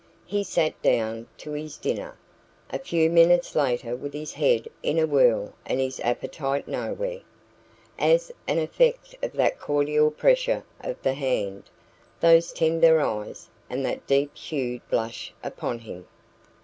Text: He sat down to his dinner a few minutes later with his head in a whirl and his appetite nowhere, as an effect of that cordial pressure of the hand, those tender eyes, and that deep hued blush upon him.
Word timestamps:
He 0.25 0.43
sat 0.43 0.81
down 0.81 1.27
to 1.37 1.51
his 1.51 1.77
dinner 1.77 2.17
a 2.71 2.79
few 2.79 3.07
minutes 3.07 3.55
later 3.55 3.95
with 3.95 4.13
his 4.13 4.33
head 4.33 4.67
in 4.81 4.97
a 4.97 5.05
whirl 5.05 5.53
and 5.63 5.79
his 5.79 5.99
appetite 5.99 6.67
nowhere, 6.67 7.21
as 7.99 8.31
an 8.47 8.57
effect 8.57 9.13
of 9.21 9.33
that 9.33 9.59
cordial 9.59 10.09
pressure 10.09 10.63
of 10.79 10.99
the 11.03 11.13
hand, 11.13 11.69
those 12.19 12.51
tender 12.51 12.99
eyes, 12.99 13.47
and 13.69 13.85
that 13.85 14.07
deep 14.07 14.35
hued 14.35 14.81
blush 14.89 15.31
upon 15.43 15.77
him. 15.77 16.07